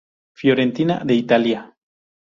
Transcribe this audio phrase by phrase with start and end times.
[0.35, 1.77] Fiorentina de Italia.